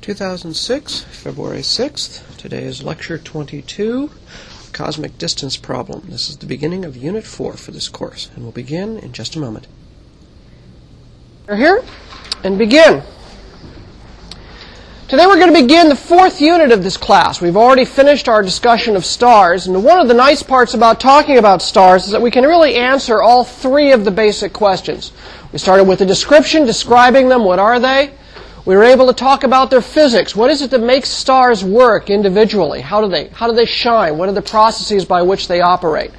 [0.00, 2.36] 2006, February 6th.
[2.38, 4.10] Today is lecture 22,
[4.72, 6.06] Cosmic Distance Problem.
[6.08, 9.36] This is the beginning of Unit 4 for this course, and we'll begin in just
[9.36, 9.66] a moment.
[11.46, 11.84] We're here
[12.42, 13.02] and begin.
[15.08, 17.42] Today we're going to begin the fourth unit of this class.
[17.42, 21.36] We've already finished our discussion of stars, and one of the nice parts about talking
[21.36, 25.12] about stars is that we can really answer all three of the basic questions.
[25.52, 28.14] We started with a description, describing them, what are they?
[28.66, 30.36] We were able to talk about their physics.
[30.36, 32.82] What is it that makes stars work individually?
[32.82, 34.18] How do they, how do they shine?
[34.18, 36.10] What are the processes by which they operate?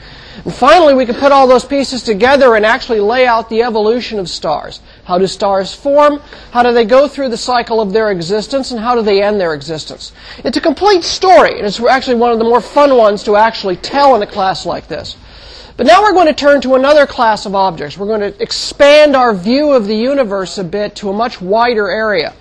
[0.43, 4.17] And finally, we can put all those pieces together and actually lay out the evolution
[4.17, 4.79] of stars.
[5.03, 6.19] How do stars form?
[6.51, 8.71] How do they go through the cycle of their existence?
[8.71, 10.11] And how do they end their existence?
[10.43, 13.75] It's a complete story, and it's actually one of the more fun ones to actually
[13.75, 15.15] tell in a class like this.
[15.77, 17.97] But now we're going to turn to another class of objects.
[17.97, 21.89] We're going to expand our view of the universe a bit to a much wider
[21.89, 22.33] area.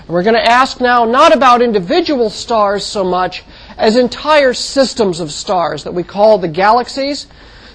[0.00, 3.44] And we're going to ask now not about individual stars so much
[3.76, 7.26] as entire systems of stars that we call the galaxies,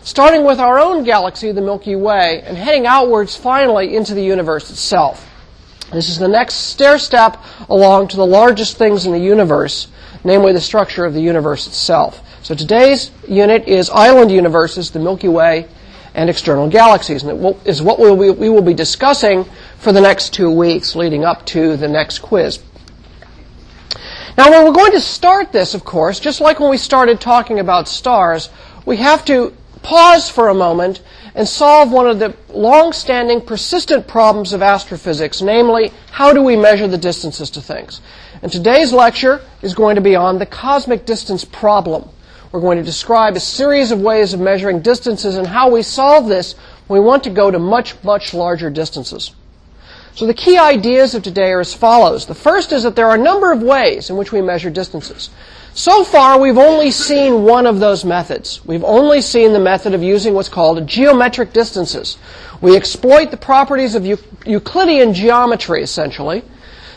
[0.04, 4.70] starting with our own galaxy, the Milky Way, and heading outwards finally into the universe
[4.70, 5.28] itself.
[5.92, 7.38] This is the next stair step
[7.70, 9.90] along to the largest things in the universe,
[10.24, 12.24] namely the structure of the universe itself.
[12.44, 15.68] So today's unit is island universes, the Milky Way,
[16.16, 19.46] and external galaxies, and it is what we will, we will be discussing
[19.78, 22.60] for the next two weeks leading up to the next quiz.
[24.38, 27.60] Now, when we're going to start this, of course, just like when we started talking
[27.60, 28.50] about stars,
[28.88, 29.54] we have to
[29.84, 31.04] pause for a moment
[31.36, 36.88] and solve one of the long-standing, persistent problems of astrophysics, namely, how do we measure
[36.88, 38.02] the distances to things?
[38.42, 42.10] And today's lecture is going to be on the cosmic distance problem.
[42.52, 46.28] We're going to describe a series of ways of measuring distances and how we solve
[46.28, 46.54] this
[46.88, 49.32] when we want to go to much, much larger distances.
[50.16, 52.26] So the key ideas of today are as follows.
[52.26, 55.30] The first is that there are a number of ways in which we measure distances.
[55.74, 58.64] So far, we've only seen one of those methods.
[58.66, 62.18] We've only seen the method of using what's called geometric distances.
[62.60, 66.44] We exploit the properties of Euclidean geometry, essentially,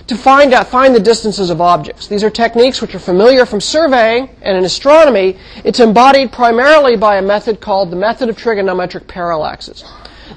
[0.06, 2.06] to find out, find the distances of objects.
[2.09, 7.16] These are techniques which are familiar from surveying, and in astronomy, it's embodied primarily by
[7.16, 9.84] a method called the method of trigonometric parallaxes.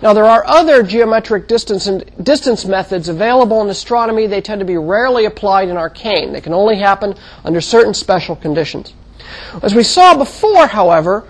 [0.01, 4.28] Now, there are other geometric distance, and distance methods available in astronomy.
[4.28, 6.34] They tend to be rarely applied in arcane.
[6.34, 8.94] They can only happen under certain special conditions.
[9.63, 11.28] As we saw before, however,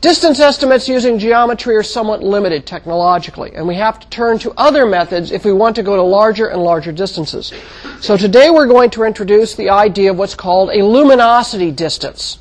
[0.00, 4.86] Distance estimates using geometry are somewhat limited technologically, and we have to turn to other
[4.86, 7.52] methods if we want to go to larger and larger distances.
[8.00, 12.38] So today we're going to introduce the idea of what's called a luminosity distance.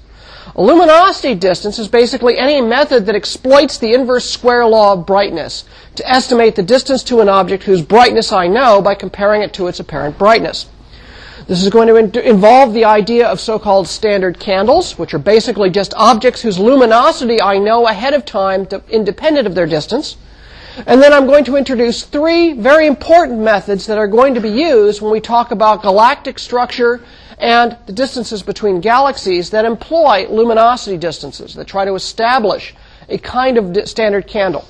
[0.56, 5.66] A luminosity distance is basically any method that exploits the inverse square law of brightness
[5.96, 9.68] to estimate the distance to an object whose brightness I know by comparing it to
[9.68, 10.68] its apparent brightness.
[11.50, 15.72] This is going to in- involve the idea of so-called standard candles, which are basically
[15.72, 20.16] just objects whose luminosity I know ahead of time, to, independent of their distance.
[20.86, 24.52] And then I'm going to introduce three very important methods that are going to be
[24.52, 27.02] used when we talk about galactic structure
[27.40, 32.76] and the distances between galaxies that employ luminosity distances, that try to establish
[33.10, 34.68] a kind of standard candle.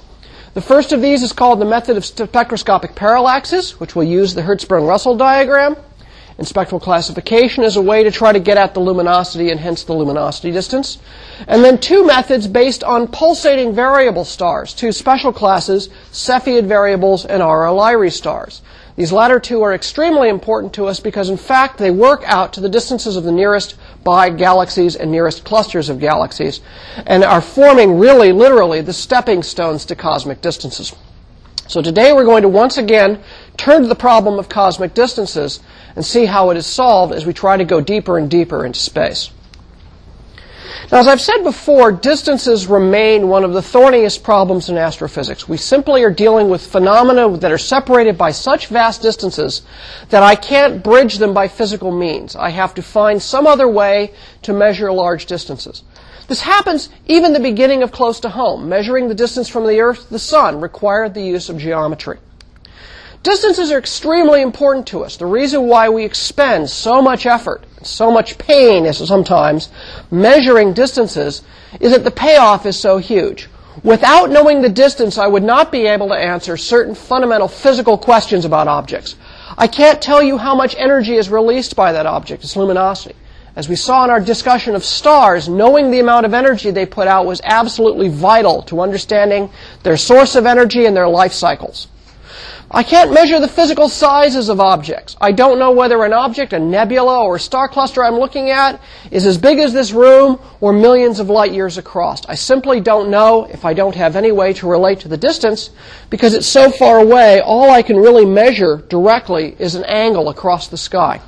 [0.54, 4.44] The first of these is called the method of spectroscopic parallaxes, which will use the
[4.44, 5.76] Hertzsprung-Russell diagram
[6.40, 9.84] in spectral classification as a way to try to get at the luminosity and hence
[9.84, 10.98] the luminosity distance.
[11.48, 17.42] And then two methods based on pulsating variable stars, two special classes, Cepheid variables and
[17.42, 18.62] Lyrae stars.
[18.96, 22.62] These latter two are extremely important to us because in fact they work out to
[22.62, 23.76] the distances of the nearest
[24.06, 26.62] by galaxies and nearest clusters of galaxies
[27.06, 30.96] and are forming really literally the stepping stones to cosmic distances.
[31.70, 33.22] So today we're going to once again
[33.60, 35.60] turn to the problem of cosmic distances
[35.96, 38.80] and see how it is solved as we try to go deeper and deeper into
[38.80, 39.32] space.
[40.92, 45.48] Now, as I've said before, distances remain one of the thorniest problems in astrophysics.
[45.48, 49.62] We simply are dealing with phenomena that are separated by such vast distances
[50.10, 52.36] that I can't bridge them by physical means.
[52.36, 54.14] I have to find some other way
[54.44, 55.84] to measure large distances.
[56.28, 58.70] This happens even the beginning of close to home.
[58.70, 62.20] Measuring the distance from the Earth to the Sun required the use of geometry.
[63.22, 65.18] Distances are extremely important to us.
[65.18, 69.70] The reason why we expend so much effort, so much pain is sometimes,
[70.10, 71.42] measuring distances
[71.82, 73.50] is that the payoff is so huge.
[73.84, 78.46] Without knowing the distance, I would not be able to answer certain fundamental physical questions
[78.46, 79.18] about objects.
[79.58, 83.16] I can't tell you how much energy is released by that object, its luminosity.
[83.54, 87.10] As we saw in our discussion of stars, knowing the amount of energy they put
[87.10, 89.50] out was absolutely vital to understanding
[89.84, 91.90] their source of energy and their life cycles.
[92.72, 95.16] I can't measure the physical sizes of objects.
[95.20, 98.80] I don't know whether an object, a nebula or a star cluster I'm looking at,
[99.10, 102.24] is as big as this room or millions of light years across.
[102.28, 105.72] I simply don't know if I don't have any way to relate to the distance
[106.12, 110.68] because it's so far away, all I can really measure directly is an angle across
[110.68, 111.22] the sky.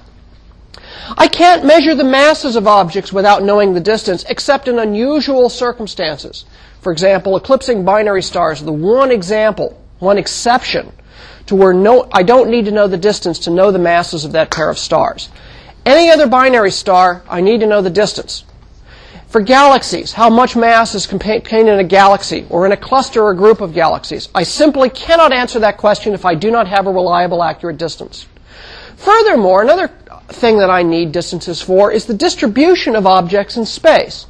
[1.18, 6.46] I can't measure the masses of objects without knowing the distance except in unusual circumstances.
[6.82, 10.92] For example, eclipsing binary stars the one example, one exception
[11.51, 14.31] to where no, I don't need to know the distance to know the masses of
[14.31, 15.27] that pair of stars.
[15.86, 18.45] Any other binary star, I need to know the distance.
[19.27, 23.33] For galaxies, how much mass is contained in a galaxy or in a cluster or
[23.33, 24.30] group of galaxies?
[24.33, 28.27] I simply cannot answer that question if I do not have a reliable, accurate distance.
[28.95, 29.89] Furthermore, another
[30.30, 34.25] thing that I need distances for is the distribution of objects in space.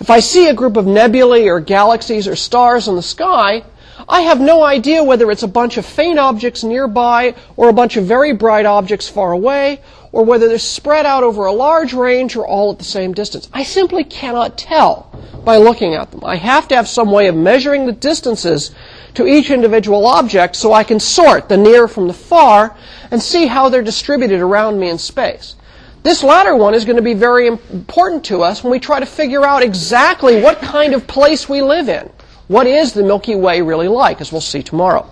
[0.00, 3.62] If I see a group of nebulae or galaxies or stars in the sky,
[4.10, 7.98] I have no idea whether it's a bunch of faint objects nearby or a bunch
[7.98, 9.82] of very bright objects far away
[10.12, 13.50] or whether they're spread out over a large range or all at the same distance.
[13.52, 15.12] I simply cannot tell
[15.44, 16.24] by looking at them.
[16.24, 18.70] I have to have some way of measuring the distances
[19.12, 22.74] to each individual object so I can sort the near from the far
[23.10, 25.54] and see how they're distributed around me in space.
[26.02, 29.06] This latter one is going to be very important to us when we try to
[29.06, 32.10] figure out exactly what kind of place we live in.
[32.48, 35.08] What is the Milky Way really like, as we'll see tomorrow?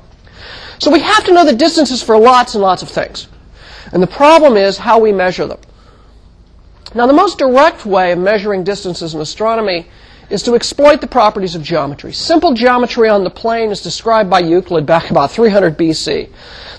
[0.79, 3.29] So we have to know the distances for lots and lots of things.
[3.93, 5.61] And the problem is how we measure them.
[6.95, 9.87] Now, the most direct way of measuring distances in astronomy
[10.31, 12.13] is to exploit the properties of geometry.
[12.13, 16.29] Simple geometry on the plane is described by Euclid back about 300 BC.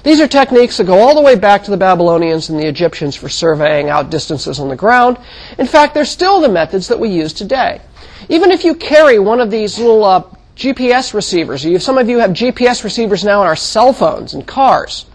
[0.03, 3.15] These are techniques that go all the way back to the Babylonians and the Egyptians
[3.15, 5.17] for surveying out distances on the ground.
[5.57, 7.79] In fact, they're still the methods that we use today.
[8.27, 10.23] Even if you carry one of these little uh,
[10.57, 11.65] GPS receivers.
[11.83, 15.05] Some of you have GPS receivers now in our cell phones and cars.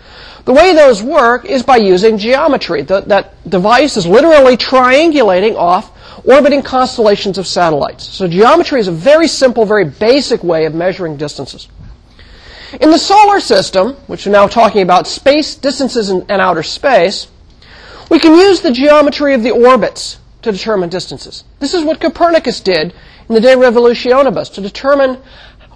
[0.44, 2.82] The way those work is by using geometry.
[2.82, 5.90] The, that device is literally triangulating off
[6.24, 8.04] orbiting constellations of satellites.
[8.04, 11.68] So geometry is a very simple, very basic way of measuring distances.
[12.80, 17.28] In the solar system, which we're now talking about space, distances, and, and outer space,
[18.10, 21.44] we can use the geometry of the orbits to determine distances.
[21.58, 22.94] This is what Copernicus did
[23.28, 25.18] in the De Revolutionibus to determine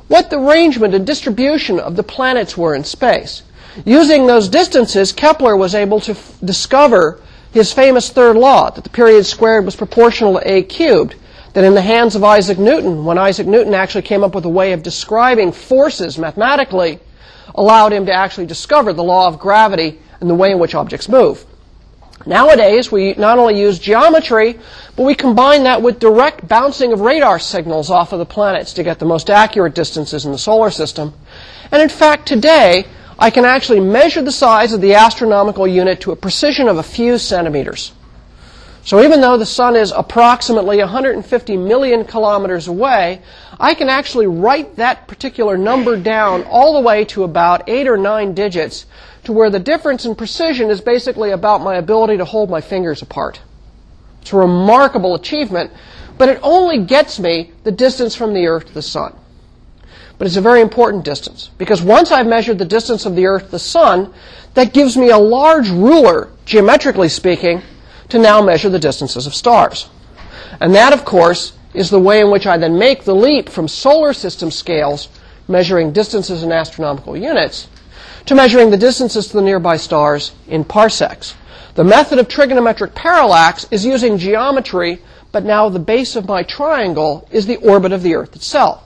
[0.08, 3.42] what the arrangement and distribution of the planets were in space.
[3.84, 7.20] Using those distances, Kepler was able to f- discover
[7.52, 11.14] his famous third law, that the period squared was proportional to a cubed,
[11.54, 14.50] that in the hands of Isaac Newton, when Isaac Newton actually came up with a
[14.50, 17.00] way of describing forces mathematically,
[17.54, 21.08] allowed him to actually discover the law of gravity and the way in which objects
[21.08, 21.44] move.
[22.24, 24.58] Nowadays, we not only use geometry,
[24.96, 28.82] but we combine that with direct bouncing of radar signals off of the planets to
[28.82, 31.12] get the most accurate distances in the solar system.
[31.70, 32.86] And in fact, today,
[33.18, 36.82] I can actually measure the size of the astronomical unit to a precision of a
[36.82, 37.92] few centimeters.
[38.86, 43.20] So even though the sun is approximately 150 million kilometers away,
[43.58, 47.96] I can actually write that particular number down all the way to about eight or
[47.96, 48.86] nine digits
[49.26, 53.02] to where the difference in precision is basically about my ability to hold my fingers
[53.02, 53.40] apart.
[54.22, 55.72] It's a remarkable achievement,
[56.16, 59.16] but it only gets me the distance from the Earth to the Sun.
[60.16, 63.46] But it's a very important distance because once I've measured the distance of the Earth
[63.46, 64.14] to the Sun,
[64.54, 67.62] that gives me a large ruler, geometrically speaking,
[68.10, 69.88] to now measure the distances of stars.
[70.60, 73.66] And that, of course, is the way in which I then make the leap from
[73.66, 75.08] solar system scales,
[75.48, 77.66] measuring distances in astronomical units,
[78.26, 81.34] to measuring the distances to the nearby stars in parsecs.
[81.74, 85.00] The method of trigonometric parallax is using geometry,
[85.30, 88.82] but now the base of my triangle is the orbit of the Earth itself.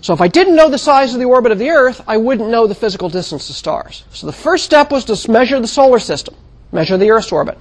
[0.00, 2.50] So if I didn't know the size of the orbit of the Earth, I wouldn't
[2.50, 4.04] know the physical distance to stars.
[4.12, 6.36] So the first step was to measure the solar system,
[6.70, 7.58] measure the Earth's orbit.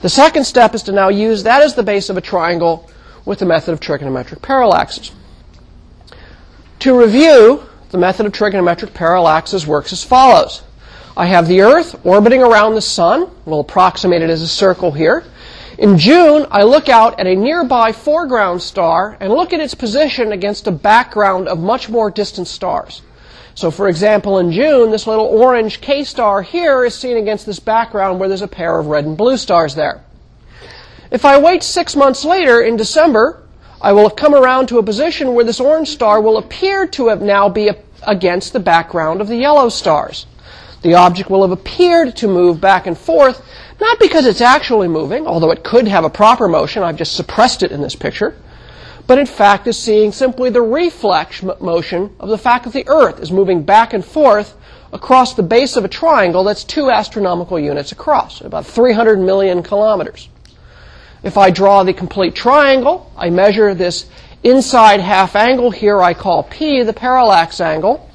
[0.00, 2.88] The second step is to now use that as the base of a triangle
[3.24, 5.10] with the method of trigonometric parallaxes.
[6.80, 7.64] To review,
[7.94, 10.64] the method of trigonometric parallaxes works as follows.
[11.16, 13.30] I have the Earth orbiting around the Sun.
[13.44, 15.22] We'll approximate it as a circle here.
[15.78, 20.32] In June, I look out at a nearby foreground star and look at its position
[20.32, 23.02] against a background of much more distant stars.
[23.54, 27.60] So, for example, in June, this little orange K star here is seen against this
[27.60, 30.02] background where there's a pair of red and blue stars there.
[31.12, 33.43] If I wait six months later, in December,
[33.84, 37.08] I will have come around to a position where this orange star will appear to
[37.08, 37.70] have now be
[38.06, 40.24] against the background of the yellow stars.
[40.80, 43.44] The object will have appeared to move back and forth,
[43.82, 47.62] not because it's actually moving, although it could have a proper motion, I've just suppressed
[47.62, 48.34] it in this picture,
[49.06, 53.20] but in fact is seeing simply the reflex motion of the fact that the Earth
[53.20, 54.56] is moving back and forth
[54.94, 60.30] across the base of a triangle that's two astronomical units across, about 300 million kilometers.
[61.24, 64.04] If I draw the complete triangle, I measure this
[64.42, 68.10] inside half angle here I call P, the parallax angle,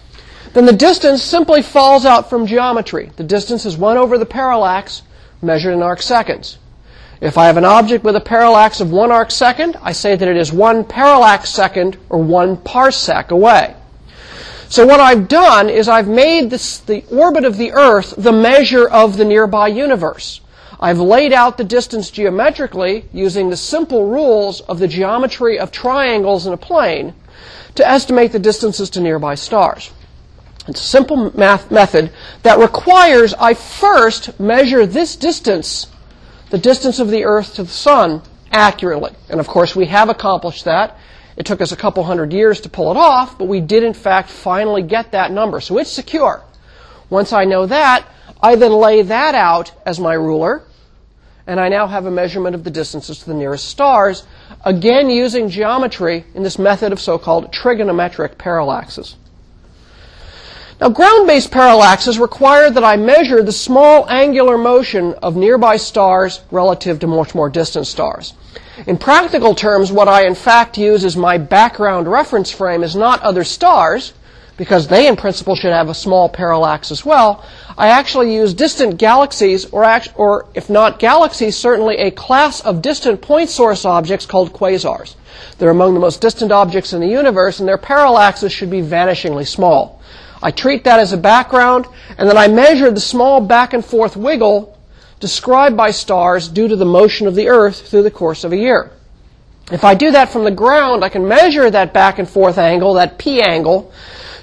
[0.54, 3.12] then the distance simply falls out from geometry.
[3.18, 5.02] The distance is 1 over the parallax
[5.42, 6.60] measured in arc seconds.
[7.20, 10.28] If I have an object with a parallax of 1 arc second, I say that
[10.28, 13.76] it is 1 parallax second or 1 parsec away.
[14.70, 18.88] So what I've done is I've made this, the orbit of the Earth the measure
[18.88, 20.42] of the nearby universe.
[20.80, 26.48] I've laid out the distance geometrically using the simple rules of the geometry of triangles
[26.48, 27.14] in a plane
[27.76, 29.92] to estimate the distances to nearby stars.
[30.68, 32.12] It's a simple math method
[32.44, 35.88] that requires I first measure this distance,
[36.50, 38.22] the distance of the Earth to the Sun,
[38.52, 39.12] accurately.
[39.30, 40.98] And of course, we have accomplished that
[41.36, 43.94] it took us a couple hundred years to pull it off, but we did in
[43.94, 45.60] fact finally get that number.
[45.62, 46.44] So it's secure.
[47.10, 48.06] Once I know that,
[48.42, 50.64] I then lay that out as my ruler,
[51.50, 54.24] and I now have a measurement of the distances to the nearest stars,
[54.66, 59.16] again using geometry in this method of so-called trigonometric parallaxes.
[60.80, 67.00] Now, ground-based parallaxes require that I measure the small angular motion of nearby stars relative
[67.00, 68.34] to much more distant stars.
[68.86, 73.24] In practical terms, what I in fact use as my background reference frame is not
[73.24, 74.14] other stars,
[74.60, 77.46] because they in principle should have a small parallax as well.
[77.78, 82.82] I actually use distant galaxies, or, act, or if not galaxies, certainly a class of
[82.82, 85.16] distant point source objects called quasars.
[85.58, 89.48] They're among the most distant objects in the universe, and their parallaxes should be vanishingly
[89.48, 90.02] small.
[90.44, 91.88] I treat that as a background,
[92.18, 94.78] and then I measure the small back and forth wiggle
[95.22, 98.58] described by stars due to the motion of the Earth through the course of a
[98.58, 98.92] year.
[99.72, 102.96] If I do that from the ground, I can measure that back and forth angle,
[102.96, 103.94] that P angle,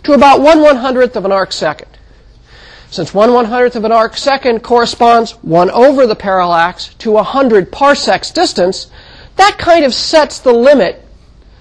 [0.07, 1.89] to about 1 100th of an arc second.
[2.91, 8.31] Since 1 100th of an arc second corresponds 1 over the parallax to 100 parsecs
[8.31, 8.87] distance,
[9.35, 11.05] that kind of sets the limit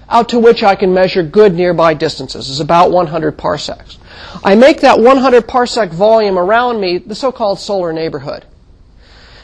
[0.08, 3.98] out to which I can measure good nearby distances, is about 100 parsecs.
[4.44, 8.44] I make that 100 parsec volume around me the so-called solar neighborhood.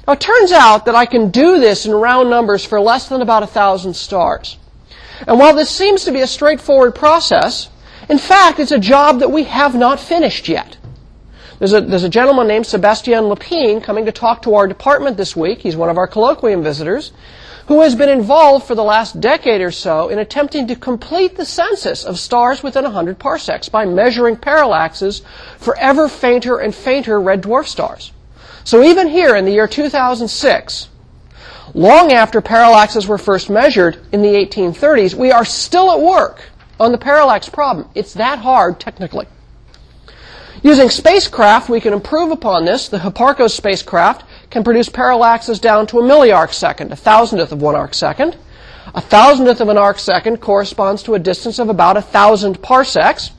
[0.06, 3.20] Now, it turns out that I can do this in round numbers for less than
[3.20, 4.58] about a thousand stars.
[5.26, 7.68] And while this seems to be a straightforward process,
[8.08, 10.76] in fact, it's a job that we have not finished yet.
[11.58, 15.36] There's a, there's a gentleman named Sebastien Lepine coming to talk to our department this
[15.36, 15.60] week.
[15.60, 17.12] He's one of our colloquium visitors
[17.68, 21.44] who has been involved for the last decade or so in attempting to complete the
[21.44, 25.22] census of stars within 100 parsecs by measuring parallaxes
[25.58, 28.12] for ever fainter and fainter red dwarf stars.
[28.64, 30.88] So even here in the year 2006,
[31.74, 36.42] long after parallaxes were first measured in the 1830s, we are still at work
[36.78, 37.88] on the parallax problem.
[37.94, 39.26] It's that hard technically.
[40.62, 42.88] Using spacecraft, we can improve upon this.
[42.88, 47.74] The Hipparcos spacecraft can produce parallaxes down to a milliarc second, a thousandth of one
[47.74, 48.36] arc second.
[48.94, 53.30] A thousandth of an arc second corresponds to a distance of about a thousand parsecs.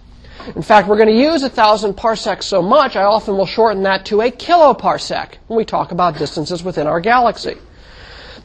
[0.55, 3.83] In fact, we're going to use a thousand parsecs so much, I often will shorten
[3.83, 7.55] that to a kiloparsec when we talk about distances within our galaxy.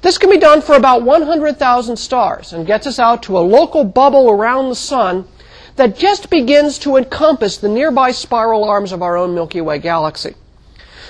[0.00, 3.84] This can be done for about 100,000 stars and gets us out to a local
[3.84, 5.26] bubble around the sun
[5.76, 10.34] that just begins to encompass the nearby spiral arms of our own Milky Way galaxy.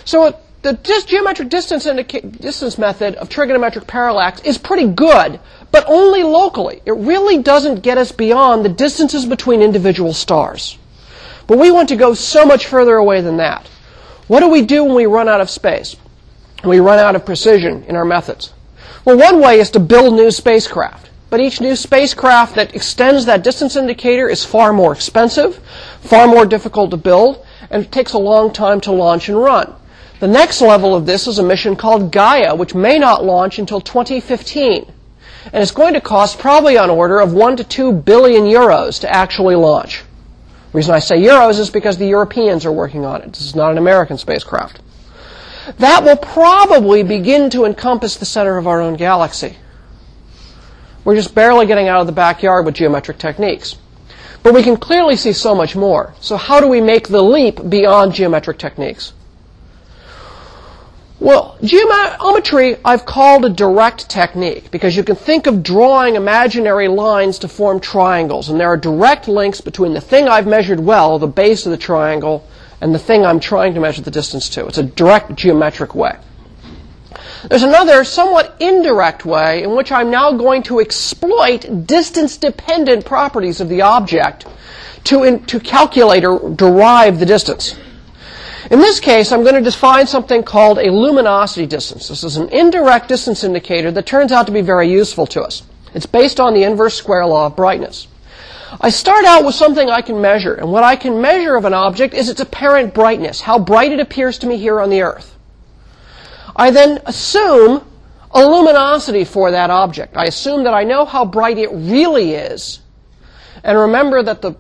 [0.04, 5.38] So uh, the geometric distance, distance method of trigonometric parallax is pretty good,
[5.70, 6.82] but only locally.
[6.84, 10.78] It really doesn't get us beyond the distances between individual stars.
[11.46, 13.66] But we want to go so much further away than that.
[14.26, 15.96] What do we do when we run out of space?
[16.64, 18.52] We run out of precision in our methods.
[19.04, 21.08] Well, one way is to build new spacecraft.
[21.30, 25.58] But each new spacecraft that extends that distance indicator is far more expensive,
[26.00, 29.74] far more difficult to build, and it takes a long time to launch and run.
[30.20, 33.80] The next level of this is a mission called Gaia, which may not launch until
[33.80, 34.90] 2015.
[35.52, 39.14] And it's going to cost probably on order of 1 to 2 billion euros to
[39.14, 40.02] actually launch.
[40.72, 43.32] The reason I say euros is because the Europeans are working on it.
[43.32, 44.80] This is not an American spacecraft.
[45.76, 49.56] That will probably begin to encompass the center of our own galaxy.
[51.04, 53.76] We're just barely getting out of the backyard with geometric techniques.
[54.42, 56.14] But we can clearly see so much more.
[56.20, 59.12] So how do we make the leap beyond geometric techniques?
[61.20, 67.40] Well, geometry I've called a direct technique because you can think of drawing imaginary lines
[67.40, 71.26] to form triangles, and there are direct links between the thing I've measured well, the
[71.26, 72.46] base of the triangle,
[72.80, 74.66] and the thing I'm trying to measure the distance to.
[74.66, 76.16] It's a direct geometric way.
[77.48, 83.60] There's another somewhat indirect way in which I'm now going to exploit distance dependent properties
[83.60, 84.46] of the object
[85.04, 87.76] to, in, to calculate or derive the distance.
[88.70, 92.08] In this case, I'm going to define something called a luminosity distance.
[92.08, 95.62] This is an indirect distance indicator that turns out to be very useful to us.
[95.94, 98.08] It's based on the inverse square law of brightness.
[98.80, 101.74] I start out with something I can measure, and what I can measure of an
[101.74, 105.36] object is its apparent brightness, how bright it appears to me here on the Earth.
[106.54, 107.84] I then assume
[108.30, 110.16] a luminosity for that object.
[110.16, 112.80] I assume that I know how bright it really is,
[113.64, 114.54] and remember that the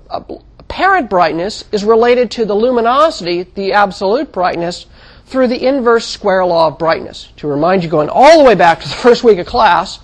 [0.58, 4.86] apparent brightness is related to the luminosity, the absolute brightness,
[5.26, 7.28] through the inverse square law of brightness.
[7.36, 9.98] To remind you, going all the way back to the first week of class,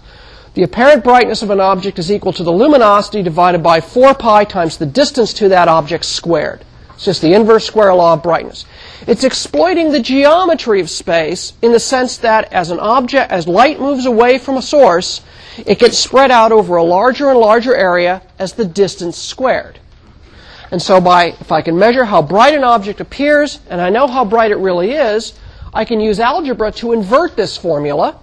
[0.55, 4.45] the apparent brightness of an object is equal to the luminosity divided by 4 pi
[4.45, 6.65] times the distance to that object squared.
[6.95, 8.65] It's just the inverse square law of brightness.
[9.09, 13.81] It's exploiting the geometry of space in the sense that as an object, as light
[13.81, 15.21] moves away from a source,
[15.67, 19.81] it gets spread out over a larger and larger area as the distance squared.
[20.71, 24.07] And so by, if I can measure how bright an object appears, and I know
[24.07, 25.35] how bright it really is,
[25.73, 28.21] I can use algebra to invert this formula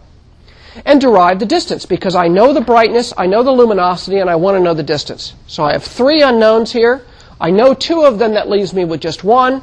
[0.85, 4.35] and derive the distance because I know the brightness, I know the luminosity, and I
[4.35, 5.33] want to know the distance.
[5.47, 7.05] So I have three unknowns here.
[7.39, 9.61] I know two of them that leaves me with just one,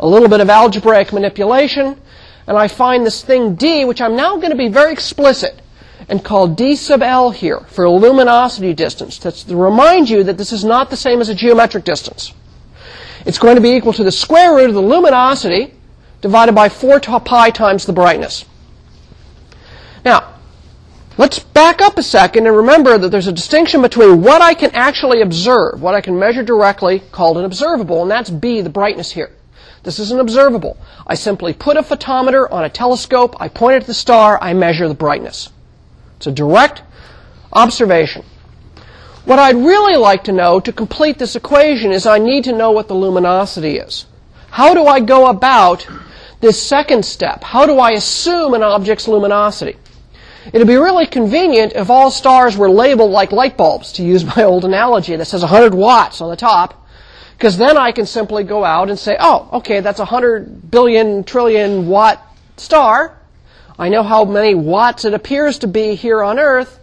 [0.00, 2.00] a little bit of algebraic manipulation,
[2.46, 5.60] and I find this thing d, which I'm now going to be very explicit
[6.08, 9.18] and call d sub l here for luminosity distance.
[9.18, 12.32] That's to remind you that this is not the same as a geometric distance.
[13.24, 15.74] It's going to be equal to the square root of the luminosity
[16.20, 18.44] divided by 4 pi times the brightness.
[20.04, 20.35] Now,
[21.18, 24.70] Let's back up a second and remember that there's a distinction between what I can
[24.72, 29.12] actually observe, what I can measure directly, called an observable, and that's B, the brightness
[29.12, 29.30] here.
[29.82, 30.76] This is an observable.
[31.06, 34.52] I simply put a photometer on a telescope, I point it at the star, I
[34.52, 35.48] measure the brightness.
[36.18, 36.82] It's a direct
[37.50, 38.22] observation.
[39.24, 42.72] What I'd really like to know to complete this equation is I need to know
[42.72, 44.04] what the luminosity is.
[44.50, 45.88] How do I go about
[46.42, 47.42] this second step?
[47.42, 49.76] How do I assume an object's luminosity?
[50.52, 54.44] It'd be really convenient if all stars were labeled like light bulbs, to use my
[54.44, 56.86] old analogy that says 100 watts on the top,
[57.36, 61.24] because then I can simply go out and say, oh, okay, that's a 100 billion
[61.24, 62.22] trillion watt
[62.56, 63.18] star.
[63.78, 66.80] I know how many watts it appears to be here on Earth.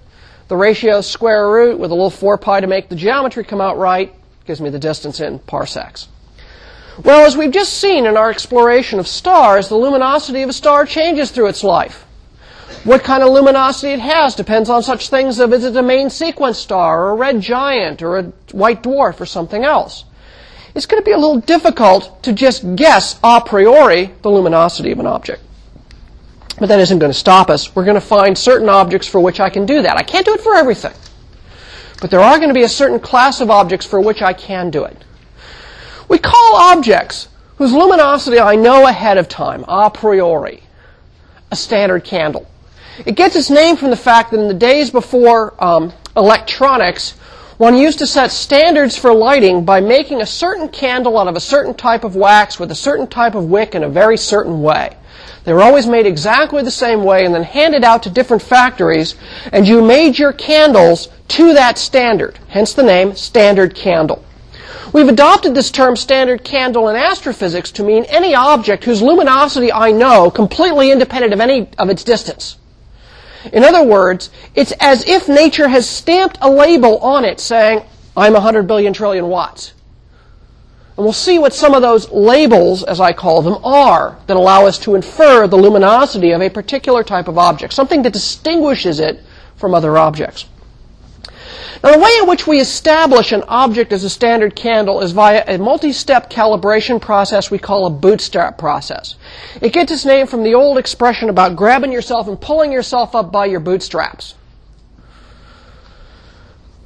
[0.47, 3.77] The ratio square root with a little 4 pi to make the geometry come out
[3.77, 4.13] right
[4.45, 6.09] gives me the distance in parsecs.
[7.03, 10.85] Well, as we've just seen in our exploration of stars, the luminosity of a star
[10.85, 12.05] changes through its life.
[12.83, 16.09] What kind of luminosity it has depends on such things as is it a main
[16.09, 20.03] sequence star or a red giant or a white dwarf or something else.
[20.75, 24.99] It's going to be a little difficult to just guess a priori the luminosity of
[24.99, 25.41] an object.
[26.59, 27.73] But that isn't going to stop us.
[27.73, 29.95] We're going to find certain objects for which I can do that.
[29.95, 30.93] I can't do it for everything.
[32.01, 34.69] But there are going to be a certain class of objects for which I can
[34.69, 34.97] do it.
[36.09, 40.63] We call objects whose luminosity I know ahead of time, a priori,
[41.49, 42.47] a standard candle.
[43.05, 47.11] It gets its name from the fact that in the days before um, electronics,
[47.57, 51.39] one used to set standards for lighting by making a certain candle out of a
[51.39, 54.95] certain type of wax with a certain type of wick in a very certain way.
[55.43, 59.15] They were always made exactly the same way and then handed out to different factories,
[59.51, 64.23] and you made your candles to that standard, hence the name standard candle.
[64.93, 69.91] We've adopted this term standard candle in astrophysics to mean any object whose luminosity I
[69.91, 72.57] know completely independent of any of its distance.
[73.51, 77.83] In other words, it's as if nature has stamped a label on it saying,
[78.15, 79.73] I'm 100 billion trillion watts.
[80.95, 84.67] And we'll see what some of those labels, as I call them, are that allow
[84.67, 89.21] us to infer the luminosity of a particular type of object, something that distinguishes it
[89.55, 90.45] from other objects.
[91.81, 95.43] Now, the way in which we establish an object as a standard candle is via
[95.47, 99.15] a multi-step calibration process we call a bootstrap process.
[99.61, 103.31] It gets its name from the old expression about grabbing yourself and pulling yourself up
[103.31, 104.35] by your bootstraps.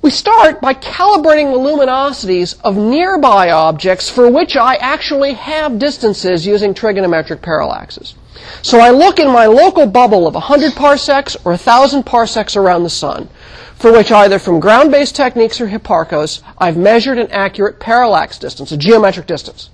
[0.02, 6.46] We start by calibrating the luminosities of nearby objects for which I actually have distances
[6.46, 8.14] using trigonometric parallaxes.
[8.62, 12.90] So I look in my local bubble of 100 parsecs or 1,000 parsecs around the
[12.90, 13.30] sun
[13.78, 18.78] for which either from ground-based techniques or Hipparcos, I've measured an accurate parallax distance, a
[18.78, 19.70] geometric distance.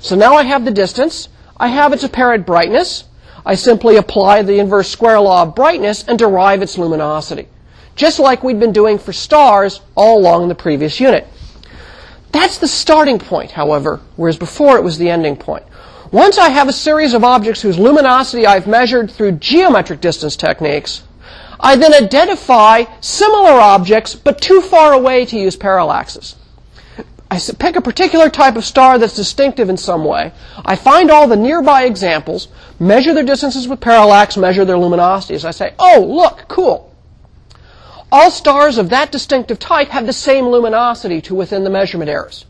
[0.00, 3.04] So now I have the distance, I have its apparent brightness,
[3.44, 7.48] I simply apply the inverse square law of brightness and derive its luminosity.
[7.96, 11.26] Just like we'd been doing for stars all along the previous unit.
[12.30, 15.64] That's the starting point, however, whereas before it was the ending point.
[16.12, 21.04] Once I have a series of objects whose luminosity I've measured through geometric distance techniques,
[21.60, 26.34] I then identify similar objects, but too far away to use parallaxes.
[27.30, 30.32] I pick a particular type of star that's distinctive in some way.
[30.64, 32.48] I find all the nearby examples,
[32.80, 35.44] measure their distances with parallax, measure their luminosities.
[35.44, 36.92] I say, oh, look, cool.
[38.10, 42.46] All stars of that distinctive type have the same luminosity to within the measurement errors.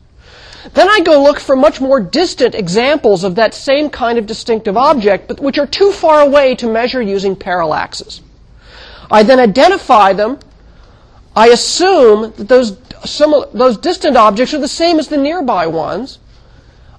[0.74, 4.76] Then I go look for much more distant examples of that same kind of distinctive
[4.76, 8.20] object, but which are too far away to measure using parallaxes.
[9.10, 10.38] I then identify them.
[11.34, 16.18] I assume that those some, those distant objects are the same as the nearby ones.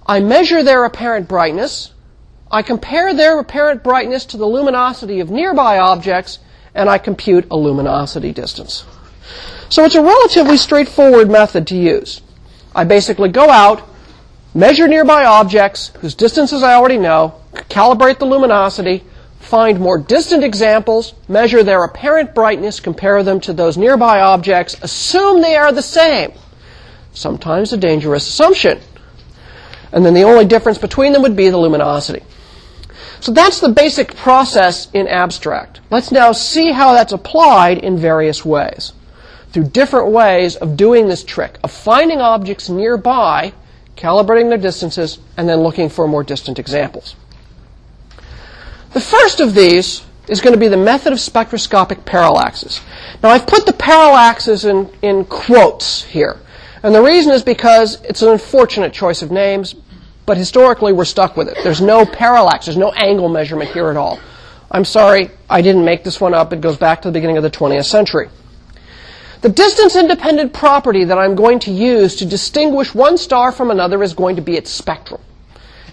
[0.08, 1.94] I measure their apparent brightness.
[2.50, 6.40] I compare their apparent brightness to the luminosity of nearby objects,
[6.74, 8.84] and I compute a luminosity distance.
[9.70, 12.22] So it's a relatively straightforward method to use.
[12.76, 13.88] I basically go out,
[14.54, 19.04] measure nearby objects whose distances I already know, calibrate the luminosity,
[19.40, 25.42] find more distant examples, measure their apparent brightness, compare them to those nearby objects, assume
[25.42, 26.32] they are the same.
[27.14, 28.80] Sometimes a dangerous assumption.
[29.92, 32.24] And then the only difference between them would be the luminosity.
[33.20, 35.82] So that's the basic process in abstract.
[35.90, 38.94] Let's now see how that's applied in various ways.
[39.52, 43.54] Through different ways of doing this trick, of finding objects nearby,
[43.98, 47.16] calibrating their distances, and then looking for more distant examples.
[48.94, 52.82] The first of these is going to be the method of spectroscopic parallaxes.
[53.22, 56.40] Now, I've put the parallaxes in, in quotes here.
[56.84, 59.76] And the reason is because it's an unfortunate choice of names,
[60.26, 61.58] but historically we're stuck with it.
[61.64, 64.20] There's no parallax, there's no angle measurement here at all.
[64.72, 66.54] I'm sorry, I didn't make this one up.
[66.54, 68.30] It goes back to the beginning of the 20th century.
[69.42, 74.04] The distance independent property that I'm going to use to distinguish one star from another
[74.04, 75.20] is going to be its spectrum.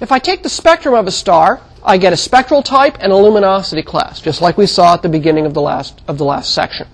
[0.03, 3.17] If I take the spectrum of a star, I get a spectral type and a
[3.17, 6.53] luminosity class, just like we saw at the beginning of the last, of the last
[6.53, 6.87] section.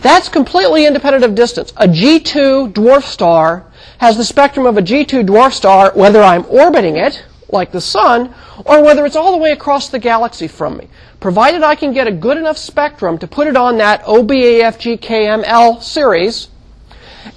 [0.00, 1.72] That's completely independent of distance.
[1.78, 3.64] A G2 dwarf star
[3.98, 8.34] has the spectrum of a G2 dwarf star whether I'm orbiting it, like the sun,
[8.64, 10.88] or whether it's all the way across the galaxy from me.
[11.20, 16.48] Provided I can get a good enough spectrum to put it on that OBAFGKML series,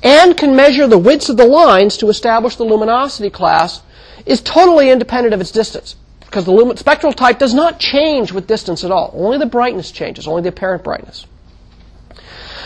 [0.01, 3.81] and can measure the widths of the lines to establish the luminosity class,
[4.25, 8.83] is totally independent of its distance because the spectral type does not change with distance
[8.83, 9.11] at all.
[9.13, 11.27] Only the brightness changes, only the apparent brightness.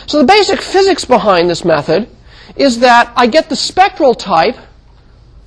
[0.08, 2.10] So the basic physics behind this method
[2.56, 4.58] is that I get the spectral type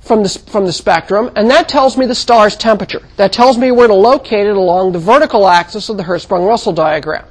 [0.03, 3.01] from the, from the spectrum, and that tells me the star's temperature.
[3.15, 7.25] That tells me where to locate it along the vertical axis of the Hertzsprung-Russell diagram.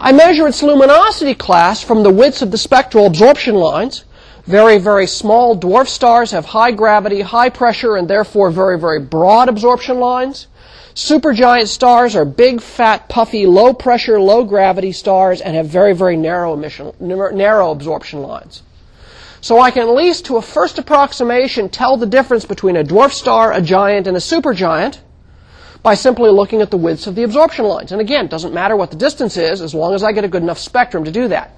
[0.00, 4.04] I measure its luminosity class from the widths of the spectral absorption lines,
[4.46, 9.48] very, very small dwarf stars have high gravity, high pressure, and therefore very, very broad
[9.48, 10.48] absorption lines.
[10.94, 16.16] Supergiant stars are big, fat, puffy, low pressure, low gravity stars and have very, very
[16.16, 18.62] narrow emission, narrow absorption lines.
[19.40, 23.12] So I can at least, to a first approximation, tell the difference between a dwarf
[23.12, 24.98] star, a giant, and a supergiant
[25.82, 27.92] by simply looking at the widths of the absorption lines.
[27.92, 30.28] And again, it doesn't matter what the distance is as long as I get a
[30.28, 31.52] good enough spectrum to do that.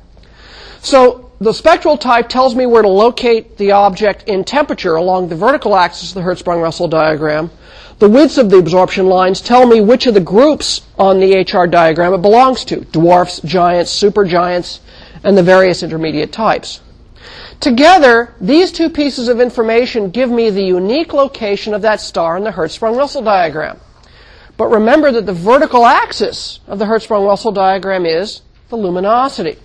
[0.80, 5.36] So the spectral type tells me where to locate the object in temperature along the
[5.36, 7.50] vertical axis of the Hertzsprung-Russell diagram.
[7.98, 11.66] The widths of the absorption lines tell me which of the groups on the HR
[11.66, 12.80] diagram it belongs to.
[12.80, 14.78] Dwarfs, giants, supergiants,
[15.24, 16.80] and the various intermediate types.
[17.62, 22.42] Together, these two pieces of information give me the unique location of that star in
[22.42, 23.78] the Hertzsprung-Russell diagram.
[24.56, 29.58] But remember that the vertical axis of the Hertzsprung-Russell diagram is the luminosity.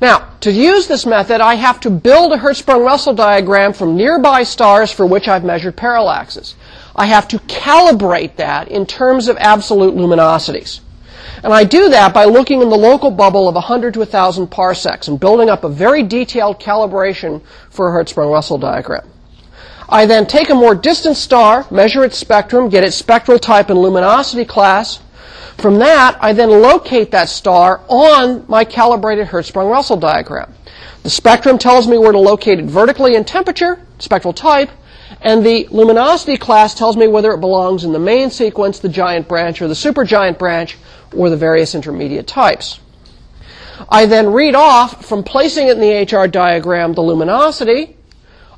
[0.00, 4.90] Now, to use this method, I have to build a Hertzsprung-Russell diagram from nearby stars
[4.90, 6.54] for which I've measured parallaxes.
[6.96, 10.80] I have to calibrate that in terms of absolute luminosities.
[11.42, 15.08] And I do that by looking in the local bubble of 100 to 1,000 parsecs
[15.08, 19.08] and building up a very detailed calibration for a Hertzsprung-Russell diagram.
[19.88, 23.78] I then take a more distant star, measure its spectrum, get its spectral type and
[23.78, 25.00] luminosity class,
[25.58, 30.52] from that, I then locate that star on my calibrated Hertzsprung-Russell diagram.
[31.02, 34.70] The spectrum tells me where to locate it vertically in temperature, spectral type,
[35.20, 39.28] and the luminosity class tells me whether it belongs in the main sequence, the giant
[39.28, 40.78] branch, or the supergiant branch,
[41.14, 42.80] or the various intermediate types.
[43.88, 47.96] I then read off from placing it in the HR diagram the luminosity.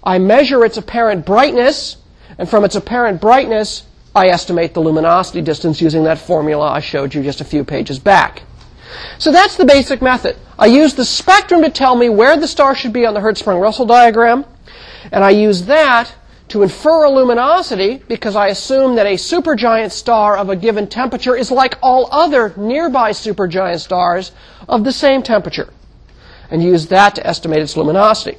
[0.03, 1.97] I measure its apparent brightness,
[2.39, 7.15] and from its apparent brightness, I estimate the luminosity distance using that formula I showed
[7.15, 8.43] you just a few pages back.
[9.19, 10.37] So that's the basic method.
[10.59, 13.87] I use the spectrum to tell me where the star should be on the Hertzsprung-Russell
[13.87, 14.45] diagram,
[15.11, 16.15] and I use that
[16.49, 21.35] to infer a luminosity because I assume that a supergiant star of a given temperature
[21.37, 24.33] is like all other nearby supergiant stars
[24.69, 25.69] of the same temperature.
[26.51, 28.39] and use that to estimate its luminosity.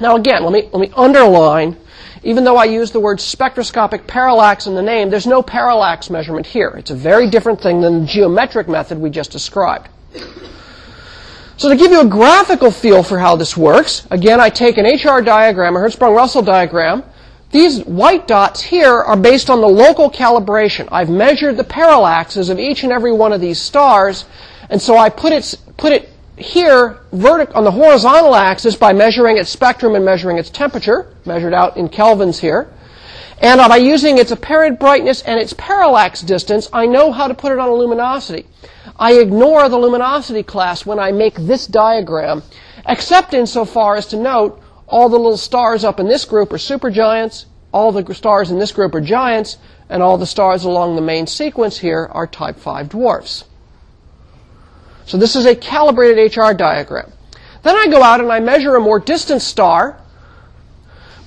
[0.00, 1.76] Now again, let me, let me underline,
[2.22, 6.46] even though I use the word spectroscopic parallax in the name, there's no parallax measurement
[6.46, 6.74] here.
[6.78, 9.88] It's a very different thing than the geometric method we just described.
[11.56, 14.86] So to give you a graphical feel for how this works, again, I take an
[14.86, 17.04] HR diagram, a Hertzsprung-Russell diagram.
[17.54, 20.88] These white dots here are based on the local calibration.
[20.90, 24.24] I've measured the parallaxes of each and every one of these stars,
[24.68, 29.36] and so I put it, put it here vertic- on the horizontal axis by measuring
[29.36, 32.72] its spectrum and measuring its temperature, measured out in kelvins here.
[33.38, 37.52] And by using its apparent brightness and its parallax distance, I know how to put
[37.52, 38.46] it on a luminosity.
[38.98, 42.42] I ignore the luminosity class when I make this diagram,
[42.84, 47.46] except insofar as to note all the little stars up in this group are supergiants,
[47.72, 51.26] all the stars in this group are giants, and all the stars along the main
[51.26, 53.44] sequence here are type 5 dwarfs.
[55.06, 57.12] So this is a calibrated HR diagram.
[57.62, 60.00] Then I go out and I measure a more distant star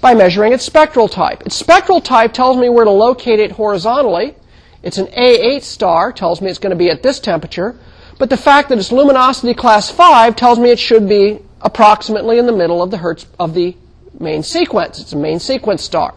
[0.01, 1.41] by measuring its spectral type.
[1.45, 4.35] Its spectral type tells me where to locate it horizontally.
[4.83, 7.75] It's an A8 star, tells me it's going to be at this temperature.
[8.19, 12.45] But the fact that it's luminosity class 5 tells me it should be approximately in
[12.45, 13.75] the middle of the Hertz of the
[14.19, 14.99] main sequence.
[14.99, 16.13] It's a main sequence star.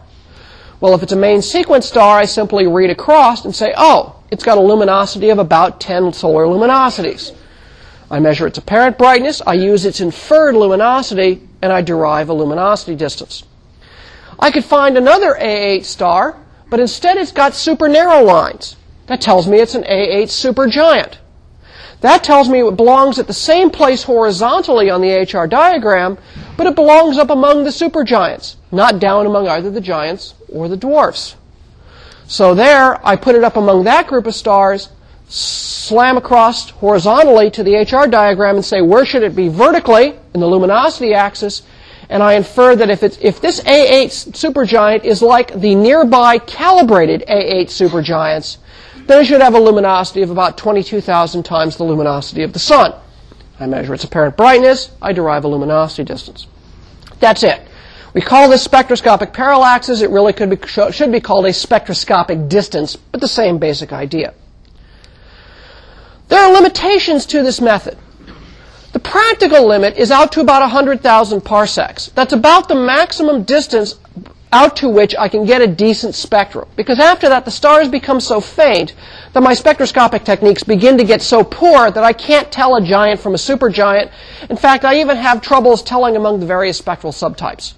[0.80, 4.44] Well, if it's a main sequence star, I simply read across and say, oh, it's
[4.44, 7.34] got a luminosity of about 10 solar luminosities.
[8.10, 12.96] I measure its apparent brightness, I use its inferred luminosity, and I derive a luminosity
[12.96, 13.44] distance.
[14.38, 16.36] I could find another A8 star,
[16.70, 18.76] but instead it's got super narrow lines.
[19.06, 21.16] That tells me it's an A8 supergiant.
[22.00, 26.18] That tells me it belongs at the same place horizontally on the HR diagram,
[26.56, 30.76] but it belongs up among the supergiants, not down among either the giants or the
[30.76, 31.36] dwarfs.
[32.26, 34.88] So there, I put it up among that group of stars,
[35.28, 40.40] slam across horizontally to the HR diagram and say, where should it be vertically in
[40.40, 41.62] the luminosity axis?
[42.08, 47.66] And I infer that if, if this A8 supergiant is like the nearby calibrated A8
[47.66, 48.56] supergiants,
[49.06, 52.94] then it should have a luminosity of about 22,000 times the luminosity of the sun.
[53.58, 56.46] I measure its apparent brightness, I derive a luminosity distance.
[57.18, 57.60] That's it.
[58.12, 60.02] We call this spectroscopic parallaxes.
[60.02, 64.34] It really could be, should be called a spectroscopic distance, but the same basic idea.
[66.28, 67.98] There are limitations to this method.
[68.92, 72.08] The practical limit is out to about 100,000 parsecs.
[72.08, 73.94] That's about the maximum distance
[74.52, 76.68] out to which I can get a decent spectrum.
[76.76, 78.94] Because after that, the stars become so faint
[79.32, 83.20] that my spectroscopic techniques begin to get so poor that I can't tell a giant
[83.20, 84.10] from a supergiant.
[84.48, 87.74] In fact, I even have troubles telling among the various spectral subtypes.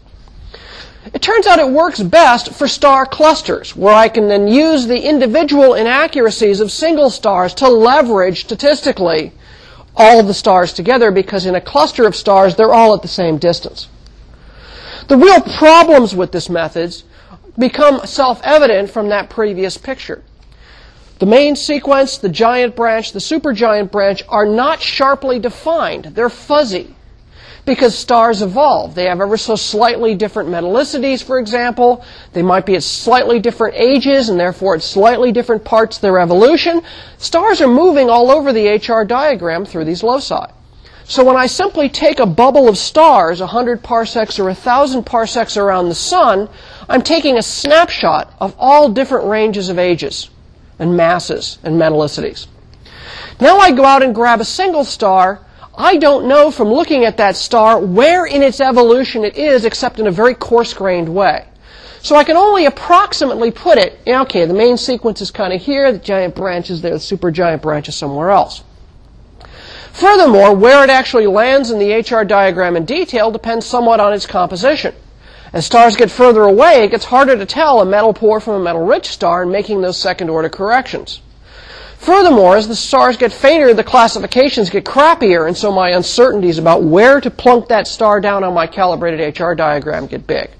[1.12, 5.08] It turns out it works best for star clusters, where I can then use the
[5.08, 9.32] individual inaccuracies of single stars to leverage statistically
[9.96, 13.36] all the stars together because in a cluster of stars, they're all at the same
[13.36, 13.88] distance.
[15.08, 16.94] The real problems with this method
[17.58, 20.22] become self-evident from that previous picture.
[21.18, 26.06] The main sequence, the giant branch, the supergiant branch are not sharply defined.
[26.06, 26.94] They're fuzzy
[27.64, 28.94] because stars evolve.
[28.94, 32.04] They have ever so slightly different metallicities, for example.
[32.32, 36.18] They might be at slightly different ages and therefore at slightly different parts of their
[36.18, 36.82] evolution.
[37.18, 40.46] Stars are moving all over the HR diagram through these loci.
[41.12, 45.90] So when I simply take a bubble of stars, 100 parsecs or 1,000 parsecs around
[45.90, 46.48] the sun,
[46.88, 50.30] I'm taking a snapshot of all different ranges of ages
[50.78, 52.46] and masses and metallicities.
[53.42, 55.44] Now I go out and grab a single star
[55.76, 59.98] I don't know from looking at that star where in its evolution it is except
[59.98, 61.46] in a very coarse-grained way.
[62.00, 65.92] So I can only approximately put it, okay, the main sequence is kind of here,
[65.92, 68.64] the giant branch is there, the supergiant branch is somewhere else.
[69.92, 74.26] Furthermore, where it actually lands in the HR diagram in detail depends somewhat on its
[74.26, 74.94] composition.
[75.52, 78.64] As stars get further away, it gets harder to tell a metal poor from a
[78.64, 81.20] metal rich star in making those second order corrections.
[81.98, 86.82] Furthermore, as the stars get fainter, the classifications get crappier, and so my uncertainties about
[86.82, 90.50] where to plunk that star down on my calibrated HR diagram get big.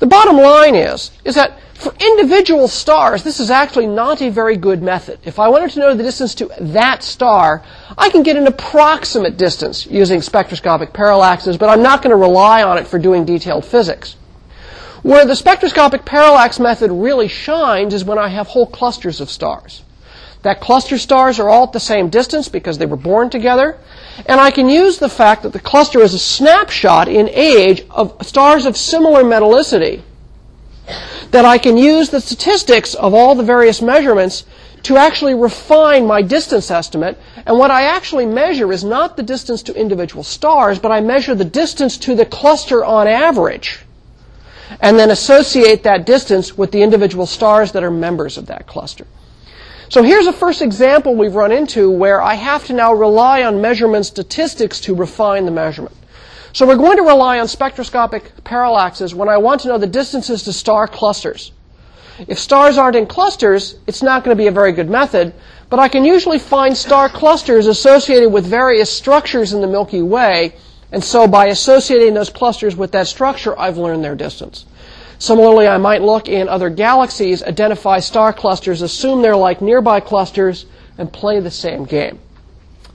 [0.00, 4.56] The bottom line is, is that for individual stars, this is actually not a very
[4.56, 5.18] good method.
[5.24, 7.62] If I wanted to know the distance to that star,
[7.98, 12.62] I can get an approximate distance using spectroscopic parallaxes, but I'm not going to rely
[12.62, 14.16] on it for doing detailed physics.
[15.02, 19.82] Where the spectroscopic parallax method really shines is when I have whole clusters of stars
[20.44, 23.78] that cluster stars are all at the same distance because they were born together.
[24.26, 28.14] And I can use the fact that the cluster is a snapshot in age of
[28.24, 30.02] stars of similar metallicity
[31.30, 34.44] that I can use the statistics of all the various measurements
[34.84, 37.18] to actually refine my distance estimate.
[37.46, 41.34] And what I actually measure is not the distance to individual stars, but I measure
[41.34, 43.80] the distance to the cluster on average.
[44.80, 49.06] And then associate that distance with the individual stars that are members of that cluster.
[49.88, 53.60] So here's a first example we've run into where I have to now rely on
[53.60, 55.94] measurement statistics to refine the measurement.
[56.54, 60.44] So we're going to rely on spectroscopic parallaxes when I want to know the distances
[60.44, 61.50] to star clusters.
[62.28, 65.34] If stars aren't in clusters, it's not going to be a very good method,
[65.68, 70.54] but I can usually find star clusters associated with various structures in the Milky Way,
[70.92, 74.64] and so by associating those clusters with that structure, I've learned their distance.
[75.18, 80.66] Similarly, I might look in other galaxies, identify star clusters, assume they're like nearby clusters,
[80.98, 82.20] and play the same game.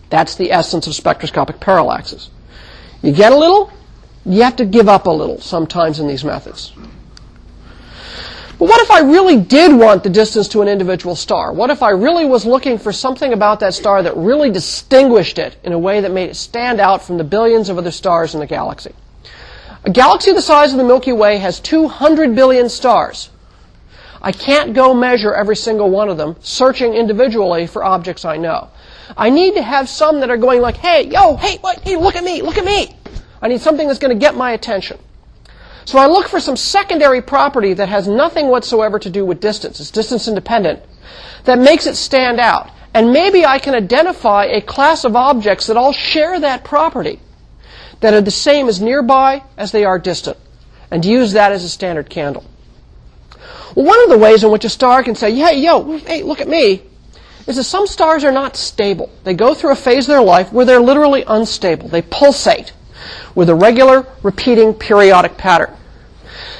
[0.10, 2.30] That's the essence of spectroscopic parallaxes.
[3.02, 3.72] You get a little,
[4.26, 6.74] you have to give up a little sometimes in these methods.
[8.60, 11.54] But what if I really did want the distance to an individual star?
[11.54, 15.56] What if I really was looking for something about that star that really distinguished it
[15.64, 18.42] in a way that made it stand out from the billions of other stars in
[18.42, 18.94] the galaxy?
[19.86, 23.30] A galaxy the size of the Milky Way has 200 billion stars.
[24.22, 28.68] I can't go measure every single one of them, searching individually for objects I know.
[29.18, 32.16] I need to have some that are going like, hey, yo, hey, what, hey, look
[32.16, 32.96] at me, look at me.
[33.42, 35.00] I need something that's going to get my attention.
[35.86, 39.80] So I look for some secondary property that has nothing whatsoever to do with distance.
[39.80, 40.84] It's distance independent.
[41.46, 42.70] That makes it stand out.
[42.94, 47.20] And maybe I can identify a class of objects that all share that property,
[48.02, 50.38] that are the same as nearby as they are distant,
[50.92, 52.44] and use that as a standard candle.
[53.74, 56.48] One of the ways in which a star can say, hey, yo, hey, look at
[56.48, 56.82] me,
[57.50, 59.10] is that some stars are not stable.
[59.24, 61.90] They go through a phase of their life where they're literally unstable.
[61.90, 62.74] They pulsate
[63.34, 65.76] with a regular, repeating, periodic pattern.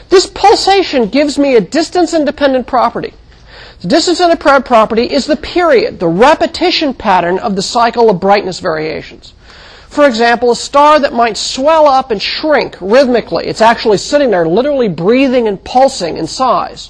[0.10, 3.14] This pulsation gives me a distance independent property.
[3.82, 8.60] The distance independent property is the period, the repetition pattern of the cycle of brightness
[8.60, 9.34] variations.
[9.90, 13.46] For example, a star that might swell up and shrink rhythmically.
[13.46, 16.90] It's actually sitting there literally breathing and pulsing in size.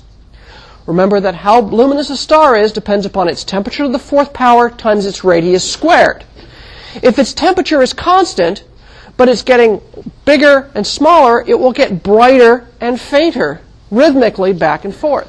[0.90, 4.72] Remember that how luminous a star is depends upon its temperature to the fourth power
[4.72, 6.26] times its radius squared.
[7.04, 8.64] If its temperature is constant,
[9.16, 9.82] but it's getting
[10.26, 15.28] bigger and smaller, it will get brighter and fainter rhythmically back and forth.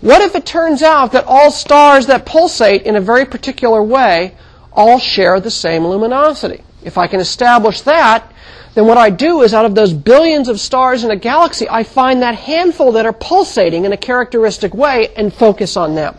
[0.00, 4.34] What if it turns out that all stars that pulsate in a very particular way
[4.72, 6.64] all share the same luminosity?
[6.82, 8.28] If I can establish that,
[8.74, 11.84] then what I do is out of those billions of stars in a galaxy, I
[11.84, 16.16] find that handful that are pulsating in a characteristic way and focus on them.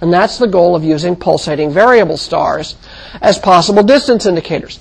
[0.00, 2.76] And that's the goal of using pulsating variable stars
[3.22, 4.80] as possible distance indicators.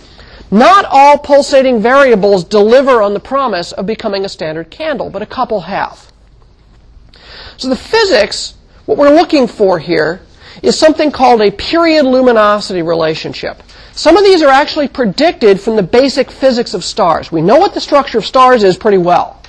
[0.51, 5.27] Not all pulsating variables deliver on the promise of becoming a standard candle, but a
[5.27, 6.11] couple have.
[7.57, 10.21] So the physics, what we're looking for here,
[10.61, 13.61] is something called a period luminosity relationship.
[13.95, 17.31] Some of these are actually predicted from the basic physics of stars.
[17.31, 19.41] We know what the structure of stars is pretty well.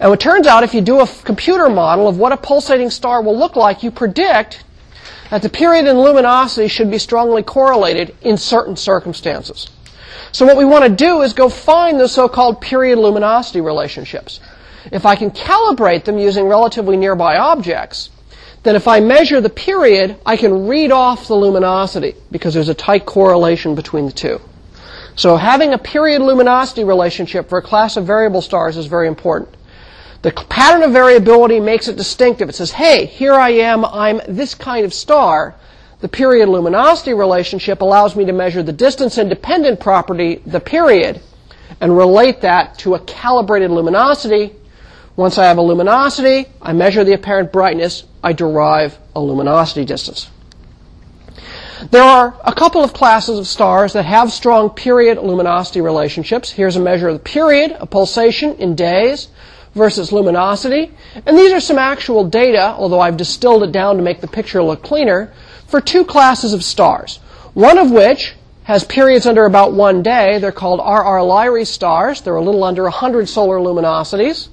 [0.00, 3.22] And it turns out if you do a computer model of what a pulsating star
[3.22, 4.64] will look like, you predict
[5.30, 9.70] that the period and luminosity should be strongly correlated in certain circumstances.
[10.32, 14.40] So what we want to do is go find the so-called period luminosity relationships.
[14.90, 18.10] If I can calibrate them using relatively nearby objects,
[18.66, 22.74] then if I measure the period, I can read off the luminosity because there's a
[22.74, 24.40] tight correlation between the two.
[25.14, 29.56] So having a period luminosity relationship for a class of variable stars is very important.
[30.22, 32.48] The pattern of variability makes it distinctive.
[32.48, 35.54] It says, hey, here I am, I'm this kind of star.
[36.00, 41.20] The period luminosity relationship allows me to measure the distance independent property, the period,
[41.80, 44.54] and relate that to a calibrated luminosity.
[45.16, 50.28] Once I have a luminosity, I measure the apparent brightness, I derive a luminosity distance.
[51.90, 56.50] There are a couple of classes of stars that have strong period luminosity relationships.
[56.50, 59.28] Here's a measure of the period, a pulsation in days
[59.74, 60.92] versus luminosity.
[61.26, 64.62] And these are some actual data, although I've distilled it down to make the picture
[64.62, 65.32] look cleaner
[65.66, 67.18] for two classes of stars,
[67.54, 70.38] one of which has periods under about one day.
[70.38, 72.20] They're called RR Lyrae stars.
[72.20, 74.48] They're a little under 100 solar luminosities.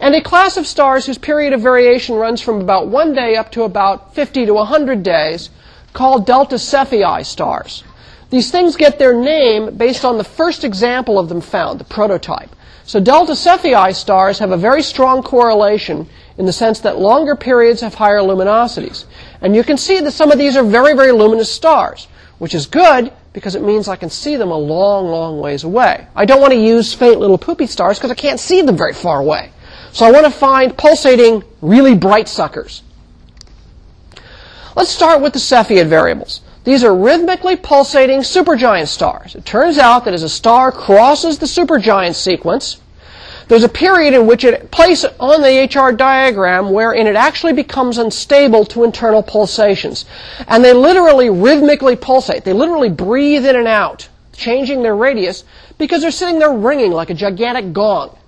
[0.00, 3.52] And a class of stars whose period of variation runs from about one day up
[3.52, 5.50] to about 50 to 100 days,
[5.94, 7.84] called Delta Cephei stars.
[8.30, 12.50] These things get their name based on the first example of them found, the prototype.
[12.84, 17.80] So Delta Cephei stars have a very strong correlation in the sense that longer periods
[17.80, 19.04] have higher luminosities.
[19.40, 22.66] And you can see that some of these are very, very luminous stars, which is
[22.66, 26.06] good because it means I can see them a long, long ways away.
[26.14, 28.92] I don't want to use faint little poopy stars because I can't see them very
[28.92, 29.50] far away.
[29.94, 32.82] So I want to find pulsating, really bright suckers.
[34.74, 36.40] Let's start with the Cepheid variables.
[36.64, 39.36] These are rhythmically pulsating supergiant stars.
[39.36, 42.80] It turns out that as a star crosses the supergiant sequence,
[43.46, 47.96] there's a period in which it places on the HR diagram wherein it actually becomes
[47.96, 50.06] unstable to internal pulsations.
[50.48, 52.42] And they literally rhythmically pulsate.
[52.42, 55.44] They literally breathe in and out, changing their radius
[55.78, 58.18] because they're sitting there ringing like a gigantic gong.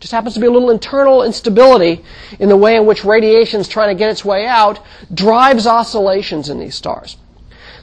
[0.00, 2.04] Just happens to be a little internal instability
[2.38, 4.80] in the way in which radiation is trying to get its way out,
[5.12, 7.16] drives oscillations in these stars.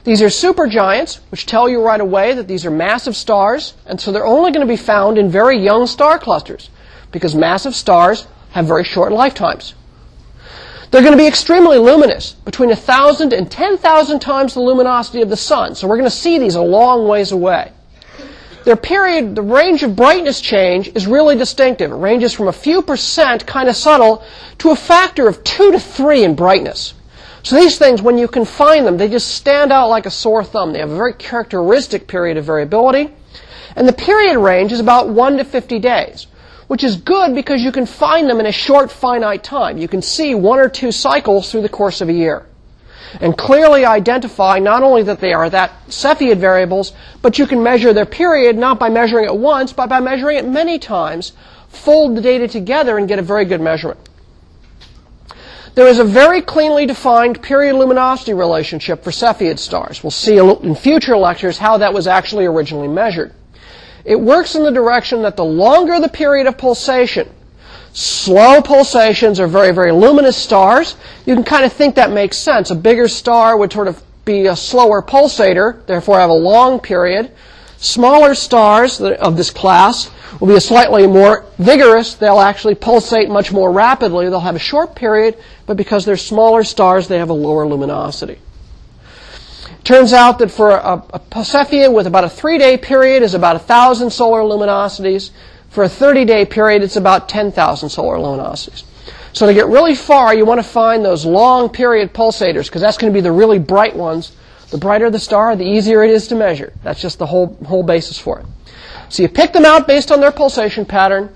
[0.04, 4.12] These are supergiants, which tell you right away that these are massive stars, and so
[4.12, 6.70] they're only going to be found in very young star clusters,
[7.10, 9.74] because massive stars have very short lifetimes.
[10.90, 15.36] They're going to be extremely luminous, between 1,000 and 10,000 times the luminosity of the
[15.36, 17.72] sun, so we're going to see these a long ways away.
[18.66, 21.92] Their period, the range of brightness change is really distinctive.
[21.92, 24.24] It ranges from a few percent, kind of subtle,
[24.58, 26.94] to a factor of two to three in brightness.
[27.44, 30.72] So these things, when you confine them, they just stand out like a sore thumb.
[30.72, 33.14] They have a very characteristic period of variability.
[33.76, 36.26] And the period range is about 1 to 50 days,
[36.66, 39.78] which is good because you can find them in a short, finite time.
[39.78, 42.44] You can see one or two cycles through the course of a year
[43.20, 46.92] and clearly identify not only that they are that Cepheid variables,
[47.22, 50.46] but you can measure their period not by measuring it once, but by measuring it
[50.46, 51.32] many times,
[51.68, 54.00] fold the data together and get a very good measurement.
[55.74, 60.02] There is a very cleanly defined period luminosity relationship for Cepheid stars.
[60.02, 63.34] We'll see in future lectures how that was actually originally measured.
[64.06, 67.28] It works in the direction that the longer the period of pulsation,
[67.96, 70.96] Slow pulsations are very, very luminous stars.
[71.24, 72.70] You can kind of think that makes sense.
[72.70, 77.30] A bigger star would sort of be a slower pulsator, therefore have a long period.
[77.78, 82.16] Smaller stars of this class will be a slightly more vigorous.
[82.16, 84.28] They'll actually pulsate much more rapidly.
[84.28, 88.38] They'll have a short period, but because they're smaller stars, they have a lower luminosity.
[89.84, 94.10] Turns out that for a, a with about a three-day period is about a thousand
[94.10, 95.30] solar luminosities.
[95.70, 98.84] For a 30-day period, it's about 10,000 solar luminosities.
[99.32, 102.96] So to get really far, you want to find those long period pulsators because that's
[102.96, 104.32] going to be the really bright ones.
[104.70, 106.72] The brighter the star, the easier it is to measure.
[106.82, 108.46] That's just the whole, whole basis for it.
[109.10, 111.34] So you pick them out based on their pulsation pattern.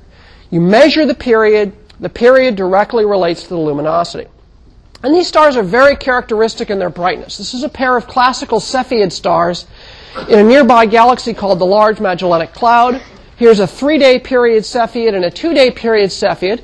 [0.50, 1.72] You measure the period.
[2.00, 4.28] The period directly relates to the luminosity.
[5.02, 7.38] And these stars are very characteristic in their brightness.
[7.38, 9.66] This is a pair of classical Cepheid stars
[10.28, 13.00] in a nearby galaxy called the Large Magellanic Cloud.
[13.40, 16.60] Here's a three-day period Cepheid and a two-day period Cepheid.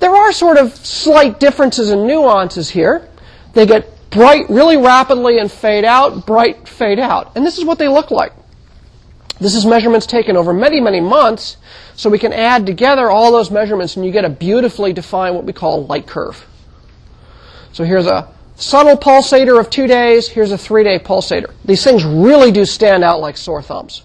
[0.00, 3.08] There are sort of slight differences and nuances here.
[3.52, 7.30] They get bright really rapidly and fade out, bright, fade out.
[7.36, 8.32] And this is what they look like.
[9.38, 11.58] This is measurements taken over many, many months,
[11.94, 15.44] so we can add together all those measurements and you get a beautifully defined what
[15.44, 16.44] we call light curve.
[17.72, 21.54] So here's a subtle pulsator of two days, here's a three-day pulsator.
[21.64, 24.02] These things really do stand out like sore thumbs.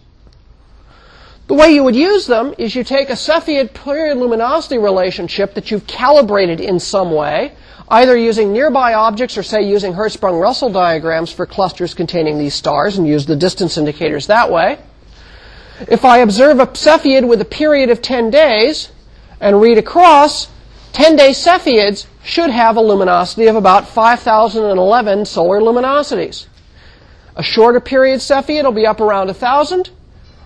[1.51, 5.69] The way you would use them is you take a Cepheid period luminosity relationship that
[5.69, 7.51] you've calibrated in some way,
[7.89, 13.05] either using nearby objects or say using Hertzsprung-Russell diagrams for clusters containing these stars and
[13.05, 14.79] use the distance indicators that way.
[15.89, 18.89] If I observe a Cepheid with a period of 10 days
[19.41, 20.47] and read across,
[20.93, 26.45] 10-day Cepheids should have a luminosity of about 5,011 solar luminosities.
[27.35, 29.89] A shorter period Cepheid will be up around 1,000.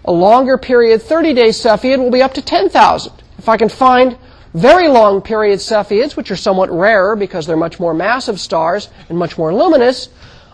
[0.05, 3.11] A longer period, 30 day Cepheid, will be up to 10,000.
[3.39, 4.17] If I can find
[4.53, 9.17] very long period Cepheids, which are somewhat rarer because they're much more massive stars and
[9.17, 10.09] much more luminous,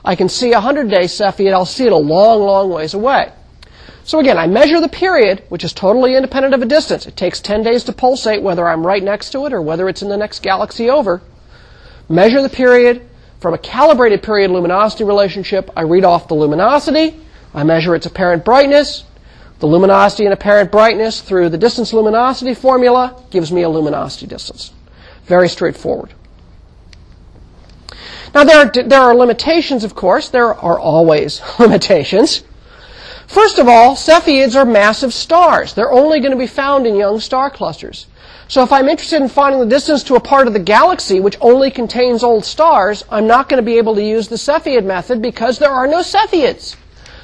[0.05, 1.53] I can see a 100 day Cepheid.
[1.53, 3.31] I'll see it a long, long ways away.
[4.05, 7.05] So again, I measure the period, which is totally independent of a distance.
[7.05, 10.01] It takes 10 days to pulsate, whether I'm right next to it or whether it's
[10.01, 11.21] in the next galaxy over.
[12.09, 13.07] Measure the period.
[13.41, 17.19] From a calibrated period luminosity relationship, I read off the luminosity.
[17.53, 19.03] I measure its apparent brightness.
[19.61, 24.73] The luminosity and apparent brightness through the distance luminosity formula gives me a luminosity distance.
[25.25, 26.15] Very straightforward.
[28.33, 30.29] Now there are, there are limitations, of course.
[30.29, 32.41] There are always limitations.
[33.27, 35.75] First of all, Cepheids are massive stars.
[35.75, 38.07] They're only going to be found in young star clusters.
[38.47, 41.37] So if I'm interested in finding the distance to a part of the galaxy which
[41.39, 45.21] only contains old stars, I'm not going to be able to use the Cepheid method
[45.21, 46.77] because there are no Cepheids.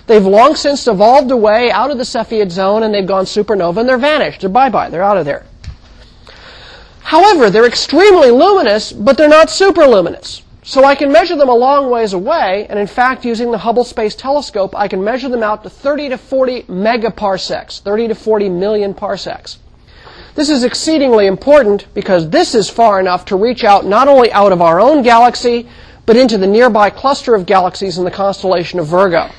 [0.08, 3.90] They've long since evolved away out of the Cepheid zone and they've gone supernova and
[3.90, 4.42] they're vanished.
[4.42, 4.90] They're bye-bye.
[4.90, 5.46] They're out of there.
[7.02, 10.42] However, they're extremely luminous, but they're not superluminous.
[10.64, 13.86] So I can measure them a long ways away, and in fact, using the Hubble
[13.86, 18.50] Space Telescope, I can measure them out to 30 to 40 megaparsecs, 30 to 40
[18.50, 19.60] million parsecs.
[20.36, 24.52] This is exceedingly important because this is far enough to reach out not only out
[24.52, 25.70] of our own galaxy,
[26.06, 29.30] but into the nearby cluster of galaxies in the constellation of Virgo.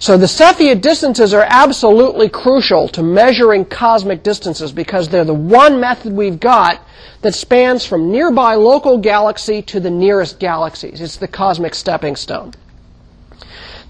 [0.00, 5.80] So the Cepheid distances are absolutely crucial to measuring cosmic distances because they're the one
[5.80, 6.80] method we've got
[7.22, 11.00] that spans from nearby local galaxy to the nearest galaxies.
[11.00, 12.54] It's the cosmic stepping stone.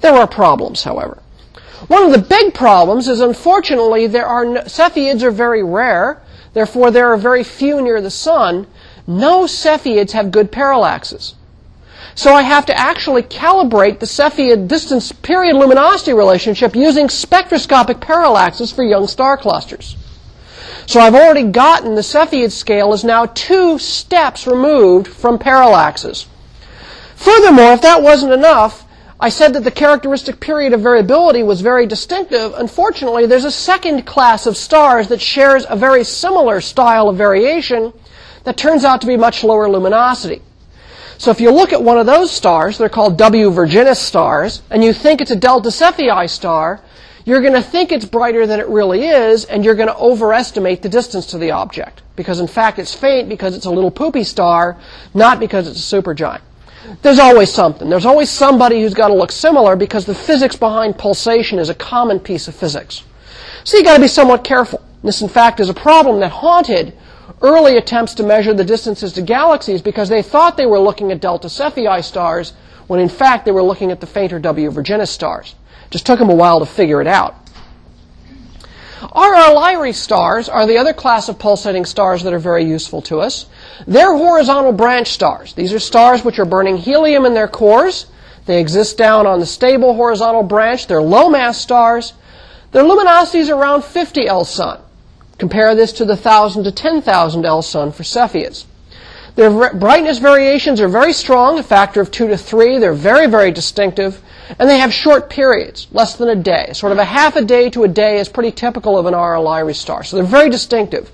[0.01, 1.23] There are problems, however.
[1.89, 6.23] One of the big problems is unfortunately there are no, Cepheids are very rare,
[6.55, 8.67] therefore there are very few near the sun.
[9.07, 11.35] No Cepheids have good parallaxes.
[12.15, 18.75] So I have to actually calibrate the Cepheid distance period luminosity relationship using spectroscopic parallaxes
[18.75, 19.97] for young star clusters.
[20.87, 26.27] So I've already gotten the Cepheid scale is now two steps removed from parallaxes.
[27.15, 28.87] Furthermore, if that wasn't enough,
[29.21, 32.55] I said that the characteristic period of variability was very distinctive.
[32.55, 37.93] Unfortunately, there's a second class of stars that shares a very similar style of variation
[38.45, 40.41] that turns out to be much lower luminosity.
[41.19, 44.85] So if you look at one of those stars, they're called W Virginis stars, and
[44.85, 46.81] you think it's a Delta Cephei star,
[47.25, 50.81] you're going to think it's brighter than it really is, and you're going to overestimate
[50.81, 52.03] the distance to the object.
[52.15, 54.79] Because in fact it's faint because it's a little poopy star,
[55.13, 56.41] not because it's a supergiant.
[57.03, 57.91] There's always something.
[57.91, 61.75] There's always somebody who's got to look similar because the physics behind pulsation is a
[61.75, 63.03] common piece of physics.
[63.65, 64.83] So you've got to be somewhat careful.
[65.03, 66.97] This, in fact, is a problem that haunted
[67.43, 71.21] early attempts to measure the distances to galaxies because they thought they were looking at
[71.21, 72.53] Delta Cephei stars
[72.87, 75.55] when in fact they were looking at the fainter W Virginis stars.
[75.91, 77.35] Just took them a while to figure it out.
[79.01, 83.21] RR Lyrae stars are the other class of pulsating stars that are very useful to
[83.21, 83.47] us.
[83.87, 85.55] They're horizontal branch stars.
[85.55, 88.07] These are stars which are burning helium in their cores.
[88.47, 90.89] They exist down on the stable horizontal branch.
[90.89, 92.13] They're low mass stars.
[92.73, 94.81] Their luminosity is around 50 L sun.
[95.39, 98.65] Compare this to the 1,000 to 10,000 L sun for Cepheids.
[99.37, 102.79] Their brightness variations are very strong, a factor of 2 to 3.
[102.79, 104.21] They're very, very distinctive.
[104.59, 106.71] And they have short periods, less than a day.
[106.73, 109.77] Sort of a half a day to a day is pretty typical of an Lyrae
[109.77, 110.03] star.
[110.03, 111.13] So they're very distinctive.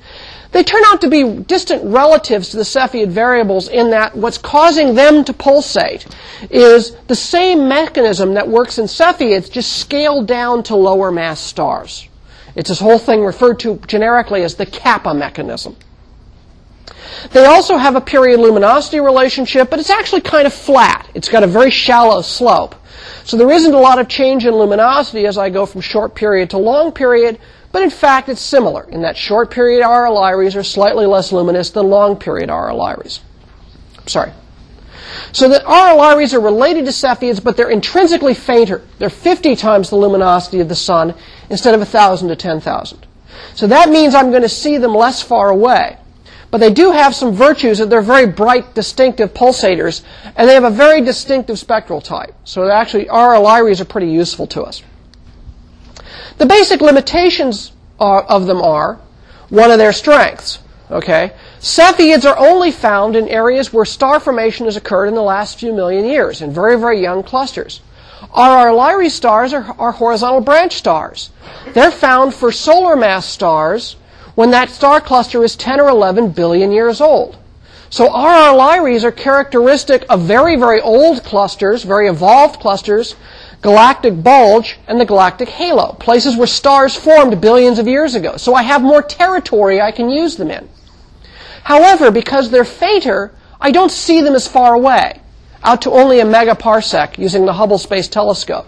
[0.53, 4.95] They turn out to be distant relatives to the Cepheid variables in that what's causing
[4.95, 6.07] them to pulsate
[6.49, 12.09] is the same mechanism that works in Cepheids, just scaled down to lower mass stars.
[12.57, 15.77] It's this whole thing referred to generically as the kappa mechanism.
[17.33, 21.09] They also have a period luminosity relationship, but it's actually kind of flat.
[21.15, 22.75] It's got a very shallow slope.
[23.25, 26.51] So there isn't a lot of change in luminosity as I go from short period
[26.51, 27.39] to long period,
[27.73, 31.71] but in fact it's similar in that short period RR Lyraes are slightly less luminous
[31.71, 33.21] than long period RR Lyraes.
[34.07, 34.33] Sorry.
[35.33, 38.83] So the RR Lyraes are related to Cepheids, but they're intrinsically fainter.
[38.99, 41.15] They're 50 times the luminosity of the sun
[41.51, 43.07] instead of 1,000 to 10,000.
[43.55, 45.99] So that means I'm going to see them less far away.
[46.51, 50.03] But they do have some virtues that they're very bright, distinctive pulsators,
[50.37, 52.35] and they have a very distinctive spectral type.
[52.45, 54.83] So actually, RR Lyraes are pretty useful to us.
[56.39, 59.01] The basic limitations uh, of them are
[59.49, 60.61] one of their strengths.
[60.91, 65.59] Okay, Cepheids are only found in areas where star formation has occurred in the last
[65.59, 67.81] few million years, in very, very young clusters.
[68.33, 71.31] RR Lyrae stars are, are horizontal branch stars.
[71.73, 73.97] They're found for solar mass stars
[74.35, 77.37] when that star cluster is 10 or 11 billion years old.
[77.91, 83.15] So RR Lyraes are characteristic of very, very old clusters, very evolved clusters,
[83.63, 88.37] galactic bulge and the galactic halo, places where stars formed billions of years ago.
[88.37, 90.69] So I have more territory I can use them in.
[91.63, 95.21] However, because they're fainter, I don't see them as far away
[95.65, 98.67] out to only a megaparsec using the Hubble Space Telescope.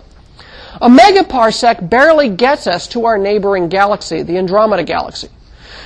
[0.80, 5.28] A megaparsec barely gets us to our neighboring galaxy, the Andromeda Galaxy.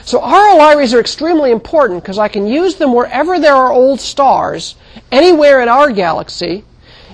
[0.05, 4.01] So RR Lyraes are extremely important because I can use them wherever there are old
[4.01, 4.77] stars,
[5.13, 6.65] anywhere in our galaxy,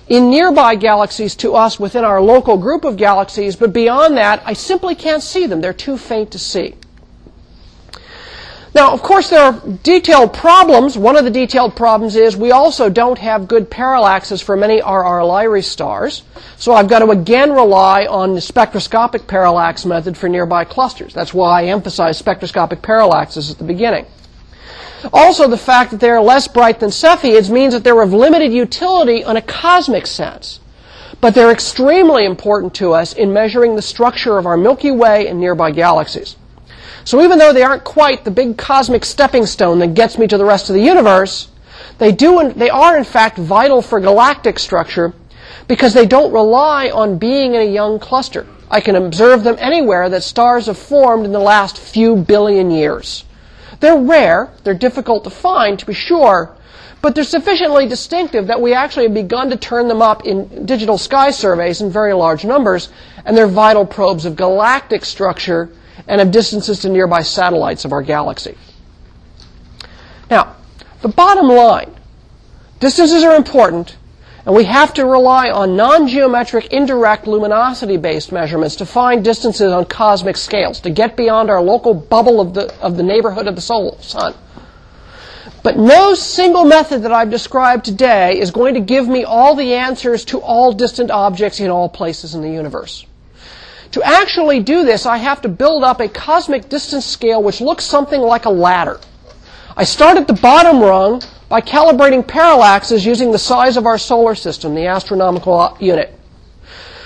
[0.09, 4.53] in nearby galaxies to us within our local group of galaxies, but beyond that, I
[4.53, 5.61] simply can't see them.
[5.61, 6.75] They're too faint to see.
[8.77, 10.99] Now, of course, there are detailed problems.
[10.99, 15.25] One of the detailed problems is we also don't have good parallaxes for many RR
[15.25, 16.25] Lyrae stars.
[16.59, 21.15] So I've got to again rely on the spectroscopic parallax method for nearby clusters.
[21.15, 24.05] That's why I emphasize spectroscopic parallaxes at the beginning.
[25.11, 29.25] Also, the fact that they're less bright than Cepheids means that they're of limited utility
[29.25, 30.61] on a cosmic sense.
[31.23, 35.41] But they're extremely important to us in measuring the structure of our Milky Way and
[35.41, 36.37] nearby galaxies.
[37.07, 40.37] So even though they aren't quite the big cosmic stepping stone that gets me to
[40.37, 41.47] the rest of the universe,
[41.99, 45.15] they do they are in fact vital for galactic structure
[45.69, 48.45] because they don't rely on being in a young cluster.
[48.69, 53.25] I can observe them anywhere that stars have formed in the last few billion years.
[53.79, 56.57] They're rare, they're difficult to find to be sure,
[57.03, 60.99] but they're sufficiently distinctive that we actually have begun to turn them up in digital
[60.99, 62.89] sky surveys in very large numbers,
[63.25, 65.71] and they're vital probes of galactic structure
[66.09, 68.57] and of distances to nearby satellites of our galaxy.
[70.31, 70.57] Now,
[71.03, 71.95] the bottom line
[72.81, 73.97] distances are important,
[74.45, 79.73] and we have to rely on non geometric, indirect, luminosity based measurements to find distances
[79.73, 83.57] on cosmic scales, to get beyond our local bubble of the, of the neighborhood of
[83.57, 84.35] the soul, sun.
[85.63, 89.75] But no single method that I've described today is going to give me all the
[89.75, 93.05] answers to all distant objects in all places in the universe.
[93.93, 97.85] To actually do this, I have to build up a cosmic distance scale which looks
[97.85, 99.01] something like a ladder.
[99.77, 104.35] I start at the bottom rung by calibrating parallaxes using the size of our solar
[104.35, 106.13] system, the astronomical uh, unit.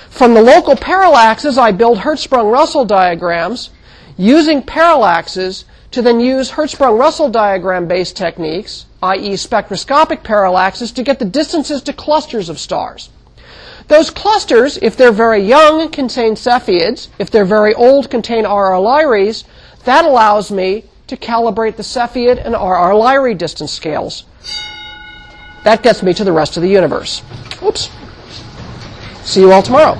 [0.08, 3.70] From the local parallaxes, I build Hertzsprung-Russell diagrams
[4.16, 9.36] using parallaxes to then use Hertzsprung-Russell diagram-based techniques, i.e.
[9.36, 13.10] spectroscopic parallaxes, to get the distances to clusters of stars.
[13.91, 17.09] Those clusters, if they're very young, contain Cepheids.
[17.18, 19.43] If they're very old, contain RR Lyraes.
[19.84, 24.22] That allows me to calibrate the Cepheid and RR Lyrae distance scales.
[25.64, 27.20] That gets me to the rest of the universe.
[27.64, 27.91] Oops.
[29.24, 29.99] See you all tomorrow.